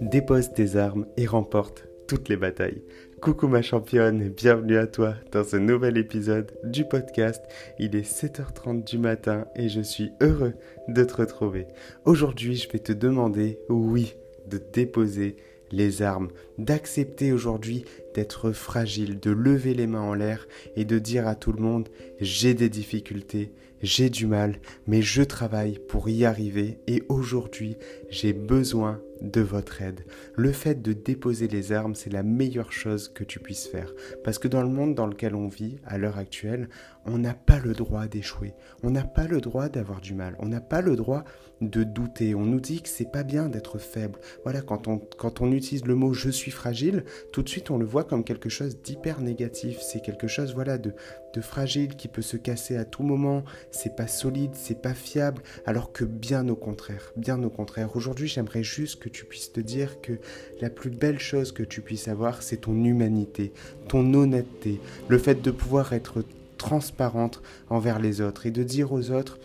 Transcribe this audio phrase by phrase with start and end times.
[0.00, 2.82] Dépose tes armes et remporte toutes les batailles.
[3.20, 7.42] Coucou ma championne, bienvenue à toi dans ce nouvel épisode du podcast.
[7.78, 10.54] Il est 7h30 du matin et je suis heureux
[10.88, 11.66] de te retrouver.
[12.04, 14.14] Aujourd'hui, je vais te demander, oui,
[14.46, 15.36] de déposer
[15.72, 16.28] les armes,
[16.58, 20.46] d'accepter aujourd'hui d'être fragile, de lever les mains en l'air
[20.76, 21.88] et de dire à tout le monde
[22.20, 23.52] j'ai des difficultés,
[23.84, 27.76] j'ai du mal, mais je travaille pour y arriver et aujourd'hui
[28.14, 30.04] j'ai besoin de votre aide.
[30.36, 33.92] Le fait de déposer les armes, c'est la meilleure chose que tu puisses faire.
[34.22, 36.68] Parce que dans le monde dans lequel on vit, à l'heure actuelle,
[37.06, 38.54] on n'a pas le droit d'échouer.
[38.82, 40.36] On n'a pas le droit d'avoir du mal.
[40.38, 41.24] On n'a pas le droit
[41.60, 42.34] de douter.
[42.34, 44.18] On nous dit que c'est pas bien d'être faible.
[44.42, 48.04] Voilà, quand on, utilise le mot je suis fragile, tout de suite on le voit
[48.04, 49.80] comme quelque chose d'hyper négatif.
[49.80, 50.94] C'est quelque chose, voilà, de,
[51.34, 53.44] de fragile qui peut se casser à tout moment.
[53.70, 55.42] C'est pas solide, c'est pas fiable.
[55.66, 57.90] Alors que bien au contraire, bien au contraire.
[58.04, 60.12] Aujourd'hui, j'aimerais juste que tu puisses te dire que
[60.60, 63.50] la plus belle chose que tu puisses avoir, c'est ton humanité,
[63.88, 66.22] ton honnêteté, le fait de pouvoir être
[66.58, 69.38] transparente envers les autres et de dire aux autres,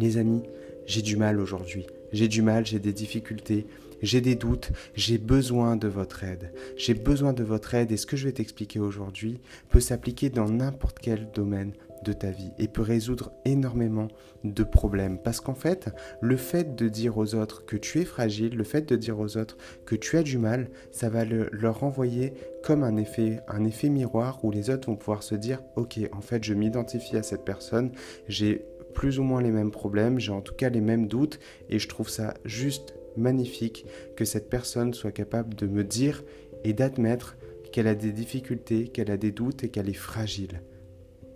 [0.00, 0.42] les amis,
[0.86, 3.64] j'ai du mal aujourd'hui, j'ai du mal, j'ai des difficultés,
[4.02, 6.50] j'ai des doutes, j'ai besoin de votre aide.
[6.76, 9.38] J'ai besoin de votre aide et ce que je vais t'expliquer aujourd'hui
[9.70, 11.70] peut s'appliquer dans n'importe quel domaine
[12.04, 14.08] de ta vie et peut résoudre énormément
[14.44, 15.18] de problèmes.
[15.18, 18.88] Parce qu'en fait, le fait de dire aux autres que tu es fragile, le fait
[18.88, 22.96] de dire aux autres que tu as du mal, ça va leur renvoyer comme un
[22.96, 26.54] effet, un effet miroir où les autres vont pouvoir se dire, ok, en fait, je
[26.54, 27.90] m'identifie à cette personne,
[28.28, 31.78] j'ai plus ou moins les mêmes problèmes, j'ai en tout cas les mêmes doutes et
[31.78, 36.22] je trouve ça juste magnifique que cette personne soit capable de me dire
[36.64, 37.36] et d'admettre
[37.72, 40.62] qu'elle a des difficultés, qu'elle a des doutes et qu'elle est fragile.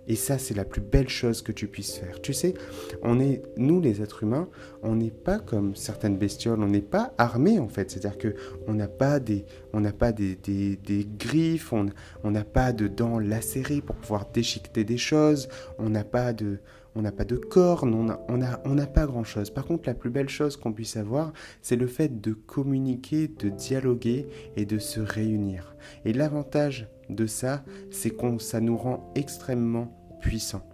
[0.08, 2.20] Et ça, c'est la plus belle chose que tu puisses faire.
[2.22, 2.54] Tu sais,
[3.02, 4.48] on est, nous les êtres humains,
[4.82, 7.90] on n'est pas comme certaines bestioles, on n'est pas armés en fait.
[7.90, 8.34] C'est-à-dire que
[8.66, 13.82] on n'a pas des, on pas des, des, griffes, on n'a pas de dents lacérées
[13.82, 15.48] pour pouvoir déchiqueter des choses,
[15.78, 16.60] on n'a pas de,
[16.94, 19.50] on n'a pas de cornes, on n'a on a, on a pas grand-chose.
[19.50, 21.32] Par contre, la plus belle chose qu'on puisse avoir,
[21.62, 24.26] c'est le fait de communiquer, de dialoguer
[24.56, 25.76] et de se réunir.
[26.04, 30.66] Et l'avantage de ça, c'est qu'on ça nous rend extrêmement puissants.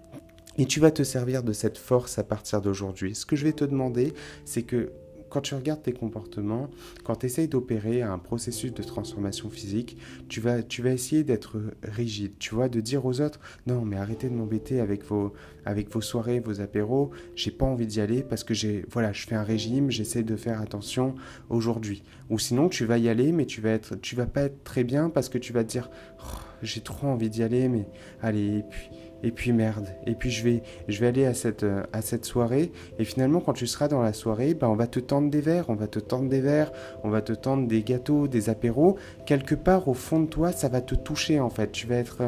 [0.56, 3.14] Et tu vas te servir de cette force à partir d'aujourd'hui.
[3.14, 4.92] Ce que je vais te demander, c'est que
[5.34, 6.70] quand tu regardes tes comportements,
[7.02, 11.60] quand tu essayes d'opérer un processus de transformation physique, tu vas, tu vas essayer d'être
[11.82, 15.32] rigide, tu vois, de dire aux autres, non, mais arrêtez de m'embêter avec vos,
[15.64, 19.26] avec vos soirées, vos apéros, j'ai pas envie d'y aller parce que j'ai, voilà, je
[19.26, 21.16] fais un régime, j'essaie de faire attention
[21.50, 22.04] aujourd'hui.
[22.30, 24.84] Ou sinon, tu vas y aller, mais tu vas être, tu vas pas être très
[24.84, 25.90] bien parce que tu vas te dire,
[26.20, 27.86] oh, j'ai trop envie d'y aller, mais
[28.22, 28.90] allez, et puis
[29.24, 31.64] et puis merde, et puis je vais, je vais aller à cette,
[31.94, 35.00] à cette soirée, et finalement quand tu seras dans la soirée, ben, on va te
[35.00, 36.70] tendre des verres, on va te tendre des verres,
[37.04, 40.68] on va te tendre des gâteaux, des apéros, quelque part au fond de toi, ça
[40.68, 42.22] va te toucher en fait, tu vas être...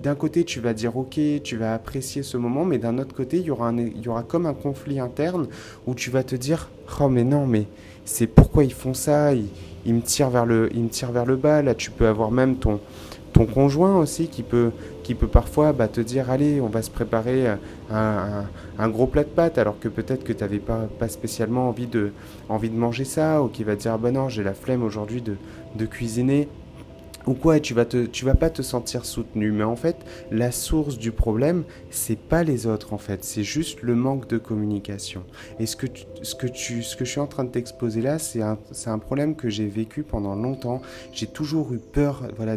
[0.00, 3.38] D'un côté, tu vas dire ok, tu vas apprécier ce moment, mais d'un autre côté,
[3.38, 5.48] il y, aura un, il y aura comme un conflit interne
[5.88, 6.70] où tu vas te dire
[7.00, 7.66] oh mais non, mais
[8.04, 9.48] c'est pourquoi ils font ça, ils,
[9.92, 11.62] me tirent vers le, ils me tirent vers le bas.
[11.62, 12.78] Là, tu peux avoir même ton,
[13.36, 14.70] ton conjoint aussi qui peut,
[15.02, 17.46] qui peut parfois bah, te dire allez on va se préparer
[17.90, 21.86] un, gros plat de pâtes alors que peut-être que tu n'avais pas, pas spécialement envie
[21.86, 22.12] de,
[22.72, 26.48] manger ça ou qui va te dire bah non j'ai la flemme aujourd'hui de cuisiner
[27.26, 29.50] ou quoi, tu vas te, tu vas pas te sentir soutenu.
[29.50, 29.96] Mais en fait,
[30.30, 34.38] la source du problème, c'est pas les autres en fait, c'est juste le manque de
[34.38, 35.24] communication.
[35.58, 35.86] Et ce que,
[36.22, 38.90] ce que, tu, ce que je suis en train de t'exposer là, c'est un, c'est
[38.90, 40.80] un problème que j'ai vécu pendant longtemps.
[41.12, 42.56] J'ai toujours eu peur, voilà,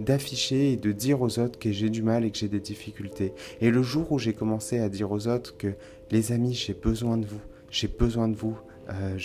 [0.00, 3.32] d'afficher et de dire aux autres que j'ai du mal et que j'ai des difficultés.
[3.60, 5.74] Et le jour où j'ai commencé à dire aux autres que
[6.10, 7.40] les amis, j'ai besoin de vous,
[7.70, 8.56] j'ai besoin de vous.
[8.88, 9.18] Euh,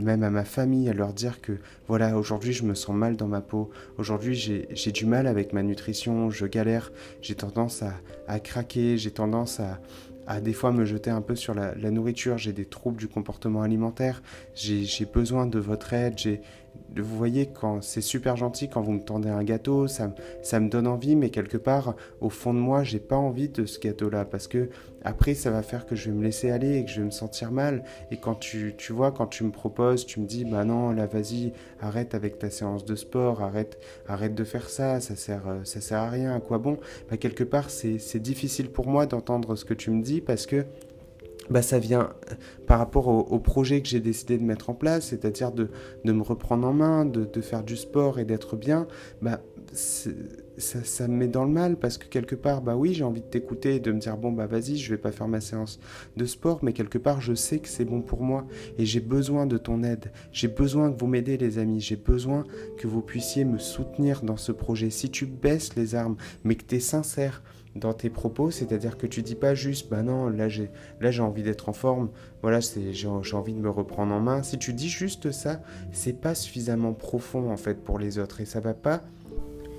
[0.00, 1.58] même à ma famille, à leur dire que
[1.88, 5.62] voilà, aujourd'hui je me sens mal dans ma peau, aujourd'hui j'ai du mal avec ma
[5.62, 6.92] nutrition, je galère,
[7.22, 7.94] j'ai tendance à,
[8.28, 9.80] à craquer, j'ai tendance à,
[10.26, 13.08] à des fois me jeter un peu sur la, la nourriture, j'ai des troubles du
[13.08, 14.22] comportement alimentaire,
[14.54, 16.18] j'ai besoin de votre aide,
[16.96, 20.12] vous voyez, quand c'est super gentil quand vous me tendez un gâteau, ça,
[20.42, 23.64] ça me donne envie, mais quelque part, au fond de moi, j'ai pas envie de
[23.64, 24.70] ce gâteau-là parce que
[25.02, 27.10] après, ça va faire que je vais me laisser aller et que je vais me
[27.10, 27.84] sentir mal.
[28.10, 31.06] Et quand tu, tu vois, quand tu me proposes, tu me dis, bah non, là,
[31.06, 35.80] vas-y, arrête avec ta séance de sport, arrête, arrête de faire ça, ça sert, ça
[35.80, 36.78] sert à rien, à quoi bon?
[37.08, 40.66] Bah, Quelque part, c'est difficile pour moi d'entendre ce que tu me dis parce que
[41.48, 42.34] bah, ça vient euh,
[42.66, 45.70] par rapport au, projet que j'ai décidé de mettre en place, c'est-à-dire de,
[46.04, 48.86] de, me reprendre en main, de, de, faire du sport et d'être bien.
[49.22, 49.40] Bah,
[49.72, 53.26] ça, me met dans le mal parce que quelque part, bah oui, j'ai envie de
[53.26, 55.80] t'écouter et de me dire, bon, bah vas-y, je vais pas faire ma séance
[56.16, 58.46] de sport, mais quelque part, je sais que c'est bon pour moi
[58.78, 60.12] et j'ai besoin de ton aide.
[60.32, 61.80] J'ai besoin que vous m'aidez, les amis.
[61.80, 62.44] J'ai besoin
[62.78, 64.90] que vous puissiez me soutenir dans ce projet.
[64.90, 67.42] Si tu baisses les armes, mais que tu es sincère,
[67.76, 70.70] dans tes propos, c'est-à-dire que tu dis pas juste bah non, là j'ai
[71.00, 72.10] là j'ai envie d'être en forme,
[72.42, 74.42] voilà, c'est j'ai envie de me reprendre en main.
[74.42, 75.62] Si tu dis juste ça,
[75.92, 79.02] c'est pas suffisamment profond en fait pour les autres et ça va pas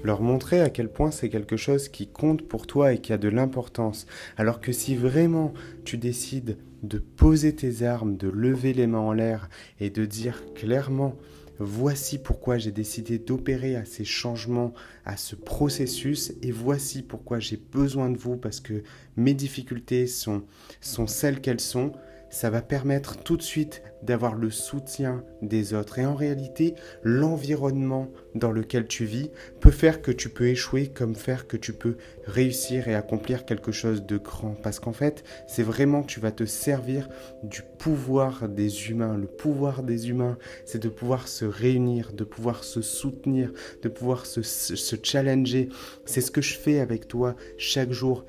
[0.03, 3.17] leur montrer à quel point c'est quelque chose qui compte pour toi et qui a
[3.17, 4.07] de l'importance.
[4.37, 5.53] Alors que si vraiment
[5.85, 9.49] tu décides de poser tes armes, de lever les mains en l'air
[9.79, 11.15] et de dire clairement
[11.63, 14.73] Voici pourquoi j'ai décidé d'opérer à ces changements,
[15.05, 18.81] à ce processus, et voici pourquoi j'ai besoin de vous parce que
[19.15, 20.43] mes difficultés sont,
[20.81, 21.91] celles qu'elles sont
[22.31, 25.99] ça va permettre tout de suite d'avoir le soutien des autres.
[25.99, 26.73] Et en réalité,
[27.03, 29.29] l'environnement dans lequel tu vis
[29.59, 33.71] peut faire que tu peux échouer comme faire que tu peux réussir et accomplir quelque
[33.71, 34.55] chose de grand.
[34.63, 37.09] Parce qu'en fait, c'est vraiment tu vas te servir
[37.43, 39.17] du pouvoir des humains.
[39.17, 43.51] Le pouvoir des humains, c'est de pouvoir se réunir, de pouvoir se soutenir,
[43.83, 45.69] de pouvoir se, se challenger.
[46.05, 48.25] C'est ce que je fais avec toi chaque jour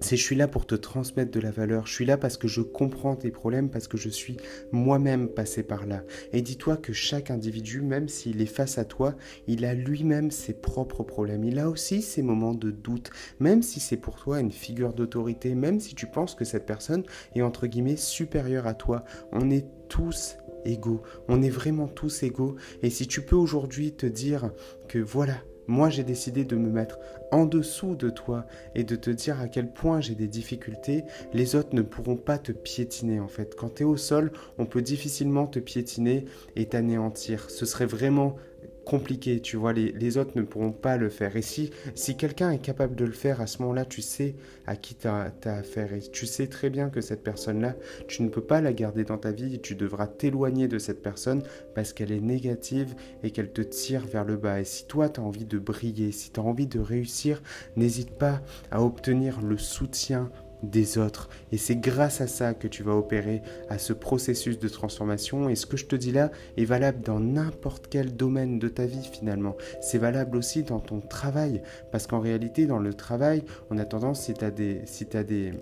[0.00, 2.48] c'est je suis là pour te transmettre de la valeur, je suis là parce que
[2.48, 4.36] je comprends tes problèmes, parce que je suis
[4.72, 6.02] moi-même passé par là.
[6.32, 9.14] Et dis-toi que chaque individu, même s'il est face à toi,
[9.46, 11.44] il a lui-même ses propres problèmes.
[11.44, 13.10] Il a aussi ses moments de doute,
[13.40, 17.04] même si c'est pour toi une figure d'autorité, même si tu penses que cette personne
[17.34, 19.04] est entre guillemets supérieure à toi.
[19.32, 22.56] On est tous égaux, on est vraiment tous égaux.
[22.82, 24.50] Et si tu peux aujourd'hui te dire
[24.88, 26.98] que voilà, moi, j'ai décidé de me mettre
[27.32, 31.04] en dessous de toi et de te dire à quel point j'ai des difficultés.
[31.32, 33.54] Les autres ne pourront pas te piétiner en fait.
[33.56, 36.26] Quand tu es au sol, on peut difficilement te piétiner
[36.56, 37.50] et t'anéantir.
[37.50, 38.36] Ce serait vraiment
[38.84, 41.36] compliqué, tu vois, les, les, autres ne pourront pas le faire.
[41.36, 44.34] Et si, si quelqu'un est capable de le faire, à ce moment-là, tu sais
[44.66, 45.92] à qui tu as, affaire.
[45.92, 47.74] Et tu sais très bien que cette personne-là,
[48.08, 51.42] tu ne peux pas la garder dans ta vie tu devras t'éloigner de cette personne
[51.74, 54.60] parce qu'elle est négative et qu'elle te tire vers le bas.
[54.60, 57.42] Et si toi, tu as envie de briller, si tu as envie de réussir,
[57.76, 60.30] n'hésite pas à obtenir le soutien
[60.70, 61.28] des autres.
[61.52, 65.48] Et c'est grâce à ça que tu vas opérer à ce processus de transformation.
[65.48, 68.86] Et ce que je te dis là est valable dans n'importe quel domaine de ta
[68.86, 69.56] vie finalement.
[69.80, 71.62] C'est valable aussi dans ton travail.
[71.92, 74.82] Parce qu'en réalité, dans le travail, on a tendance, si tu as des...
[74.86, 75.52] Si des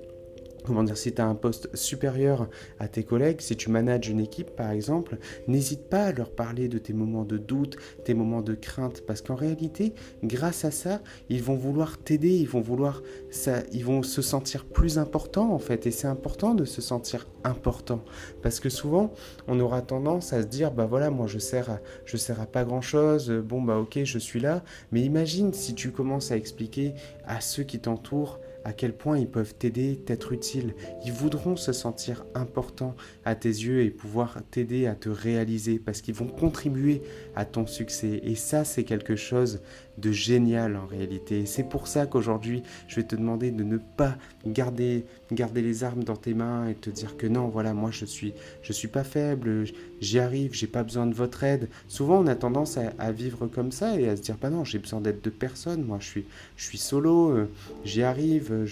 [0.64, 2.49] comment dire, si tu as un poste supérieur
[2.79, 5.19] à tes collègues, si tu manages une équipe par exemple,
[5.49, 9.23] n'hésite pas à leur parler de tes moments de doute, tes moments de crainte, parce
[9.23, 9.93] qu'en réalité,
[10.23, 14.64] grâce à ça, ils vont vouloir t'aider, ils vont vouloir ça, ils vont se sentir
[14.64, 18.03] plus importants en fait, et c'est important de se sentir important,
[18.43, 19.12] parce que souvent,
[19.49, 22.64] on aura tendance à se dire, bah voilà, moi je sers je sers à pas
[22.64, 24.62] grand chose, bon bah ok, je suis là,
[24.93, 26.94] mais imagine si tu commences à expliquer
[27.25, 30.75] à ceux qui t'entourent à quel point ils peuvent t'aider, t'être utile.
[31.05, 32.94] Ils voudront se sentir importants
[33.25, 37.03] à tes yeux et pouvoir t'aider à te réaliser parce qu'ils vont contribuer
[37.35, 38.20] à ton succès.
[38.25, 39.61] Et ça, c'est quelque chose
[39.99, 41.47] de génial en réalité.
[41.47, 44.17] C'est pour ça qu'aujourd'hui, je vais te demander de ne pas
[44.47, 48.05] garder, garder les armes dans tes mains et te dire que non, voilà, moi je
[48.05, 48.32] suis,
[48.62, 49.64] je suis pas faible,
[50.02, 51.69] j'y arrive, j'ai pas besoin de votre aide.
[51.88, 54.78] Souvent, on a tendance à, vivre comme ça et à se dire, bah non, j'ai
[54.78, 56.25] besoin d'aide de personne, moi je suis,
[56.56, 57.49] je suis solo, euh,
[57.84, 58.69] j'y arrive.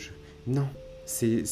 [0.46, 0.66] Non,
[1.06, 1.44] c'est,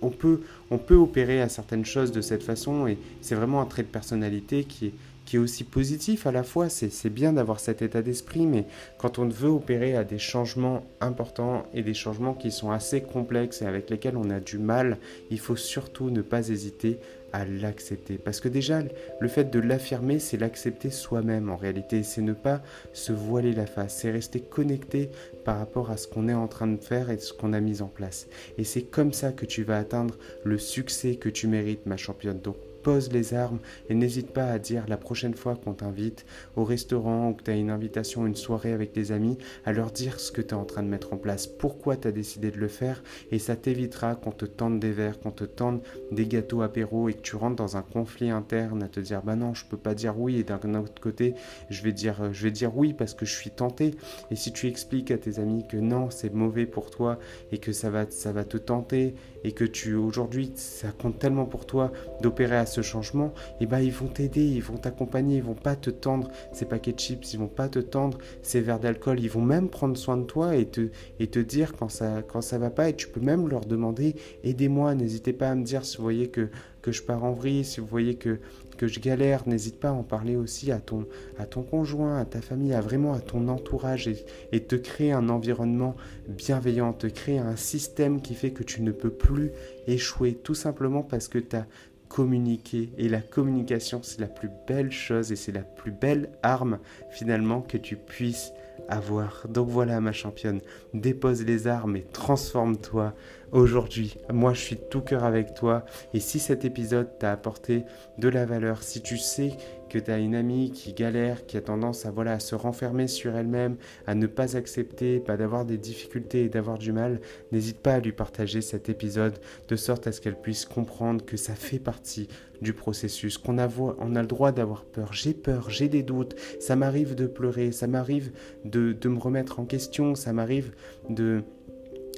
[0.00, 0.40] on peut,
[0.70, 3.88] on peut opérer à certaines choses de cette façon et c'est vraiment un trait de
[3.88, 4.94] personnalité qui est
[5.24, 6.68] qui est aussi positif à la fois.
[6.68, 8.66] C'est bien d'avoir cet état d'esprit, mais
[8.98, 13.62] quand on veut opérer à des changements importants et des changements qui sont assez complexes
[13.62, 14.98] et avec lesquels on a du mal,
[15.30, 16.98] il faut surtout ne pas hésiter
[17.32, 18.18] à l'accepter.
[18.18, 18.80] Parce que déjà,
[19.20, 22.02] le fait de l'affirmer, c'est l'accepter soi-même en réalité.
[22.02, 22.62] C'est ne pas
[22.92, 23.98] se voiler la face.
[23.98, 25.10] C'est rester connecté
[25.44, 27.82] par rapport à ce qu'on est en train de faire et ce qu'on a mis
[27.82, 28.28] en place.
[28.58, 32.40] Et c'est comme ça que tu vas atteindre le succès que tu mérites, ma championne.
[32.40, 36.64] Donc pose les armes et n'hésite pas à dire la prochaine fois qu'on t'invite au
[36.64, 40.20] restaurant ou que tu as une invitation, une soirée avec des amis, à leur dire
[40.20, 42.58] ce que tu es en train de mettre en place, pourquoi tu as décidé de
[42.58, 46.62] le faire et ça t'évitera qu'on te tende des verres, qu'on te tende des gâteaux
[46.62, 49.64] apéro et que tu rentres dans un conflit interne à te dire bah non, je
[49.66, 51.34] peux pas dire oui et d'un autre côté,
[51.70, 53.94] je vais dire je vais dire oui parce que je suis tenté.
[54.30, 57.18] Et si tu expliques à tes amis que non, c'est mauvais pour toi
[57.50, 61.46] et que ça va ça va te tenter et que tu aujourd'hui ça compte tellement
[61.46, 65.36] pour toi d'opérer à ce changement, et eh ben ils vont t'aider, ils vont t'accompagner,
[65.36, 68.60] ils vont pas te tendre ces paquets de chips, ils vont pas te tendre ces
[68.60, 72.40] verres d'alcool, ils vont même prendre soin de toi et te, dire quand ça, quand
[72.58, 72.88] va pas.
[72.88, 76.28] Et tu peux même leur demander aidez-moi, n'hésitez pas à me dire si vous voyez
[76.28, 76.48] que
[76.86, 78.40] je pars en vrille, si vous voyez que,
[78.76, 81.06] que je galère, n'hésite pas à en parler aussi à ton,
[81.38, 85.12] à ton conjoint, à ta famille, à vraiment à ton entourage et, et te créer
[85.12, 85.94] un environnement
[86.28, 89.52] bienveillant, te créer un système qui fait que tu ne peux plus
[89.86, 91.66] échouer, tout simplement parce que tu as
[92.12, 92.90] communiqué.
[92.98, 96.78] Et la communication, c'est la plus belle chose et c'est la plus belle arme
[97.08, 98.52] finalement que tu puisses
[98.88, 99.46] avoir.
[99.48, 100.60] Donc voilà ma championne,
[100.94, 103.14] dépose les armes et transforme-toi
[103.52, 104.16] aujourd'hui.
[104.32, 107.84] Moi je suis tout cœur avec toi et si cet épisode t'a apporté
[108.18, 109.52] de la valeur, si tu sais
[109.88, 113.08] que tu as une amie qui galère, qui a tendance à, voilà, à se renfermer
[113.08, 113.76] sur elle-même,
[114.06, 117.20] à ne pas accepter, pas d'avoir des difficultés et d'avoir du mal,
[117.52, 119.38] n'hésite pas à lui partager cet épisode
[119.68, 122.28] de sorte à ce qu'elle puisse comprendre que ça fait partie
[122.62, 125.12] du processus, qu'on a, on a le droit d'avoir peur.
[125.12, 128.32] J'ai peur, j'ai des doutes, ça m'arrive de pleurer, ça m'arrive
[128.64, 130.72] de, de me remettre en question, ça m'arrive
[131.10, 131.42] de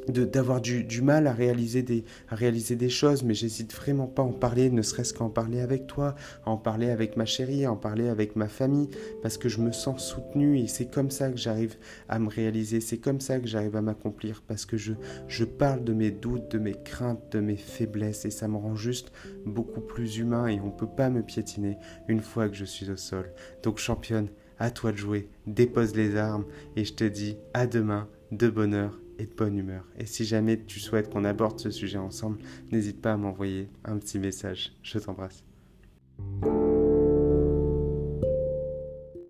[0.09, 4.23] d'avoir du, du, mal à réaliser des, à réaliser des choses, mais j'hésite vraiment pas
[4.23, 7.25] à en parler, ne serait-ce qu'à en parler avec toi, à en parler avec ma
[7.25, 8.91] chérie, à en parler avec ma famille,
[9.23, 11.77] parce que je me sens soutenu et c'est comme ça que j'arrive
[12.09, 14.93] à me réaliser, c'est comme ça que j'arrive à m'accomplir, parce que je,
[15.29, 18.77] je parle de mes doutes, de mes craintes, de mes faiblesses, et ça me rend
[18.77, 19.13] juste
[19.47, 22.97] beaucoup plus humain et on peut pas me piétiner une fois que je suis au
[22.97, 23.33] sol.
[23.63, 26.45] Donc championne, à toi de jouer, dépose les armes
[26.77, 29.85] et je te dis à demain de bonheur et de bonne humeur.
[29.99, 32.39] Et si jamais tu souhaites qu'on aborde ce sujet ensemble,
[32.73, 34.73] n'hésite pas à m'envoyer un petit message.
[34.83, 35.45] Je t'embrasse.